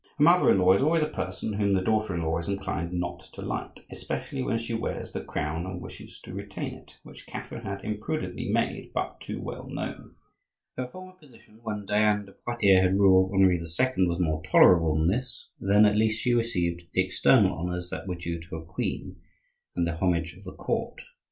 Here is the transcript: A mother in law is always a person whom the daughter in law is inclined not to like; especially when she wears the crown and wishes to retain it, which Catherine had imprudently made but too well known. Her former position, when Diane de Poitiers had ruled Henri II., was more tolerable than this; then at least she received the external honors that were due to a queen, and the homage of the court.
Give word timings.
A 0.17 0.23
mother 0.23 0.49
in 0.49 0.57
law 0.57 0.73
is 0.73 0.81
always 0.81 1.03
a 1.03 1.07
person 1.07 1.53
whom 1.53 1.73
the 1.73 1.81
daughter 1.83 2.15
in 2.15 2.23
law 2.23 2.39
is 2.39 2.49
inclined 2.49 2.91
not 2.91 3.19
to 3.33 3.43
like; 3.43 3.85
especially 3.91 4.41
when 4.41 4.57
she 4.57 4.73
wears 4.73 5.11
the 5.11 5.23
crown 5.23 5.63
and 5.67 5.79
wishes 5.79 6.19
to 6.21 6.33
retain 6.33 6.73
it, 6.73 6.99
which 7.03 7.27
Catherine 7.27 7.63
had 7.65 7.83
imprudently 7.83 8.49
made 8.49 8.93
but 8.95 9.21
too 9.21 9.39
well 9.39 9.69
known. 9.69 10.15
Her 10.75 10.87
former 10.87 11.11
position, 11.13 11.59
when 11.61 11.85
Diane 11.85 12.25
de 12.25 12.31
Poitiers 12.31 12.81
had 12.81 12.95
ruled 12.95 13.29
Henri 13.31 13.57
II., 13.57 14.07
was 14.07 14.19
more 14.19 14.41
tolerable 14.41 14.95
than 14.95 15.07
this; 15.07 15.51
then 15.59 15.85
at 15.85 15.95
least 15.95 16.19
she 16.19 16.33
received 16.33 16.81
the 16.93 17.03
external 17.05 17.53
honors 17.55 17.91
that 17.91 18.07
were 18.07 18.15
due 18.15 18.39
to 18.41 18.55
a 18.57 18.65
queen, 18.65 19.17
and 19.75 19.85
the 19.85 19.97
homage 19.97 20.33
of 20.33 20.45
the 20.45 20.55
court. 20.55 21.03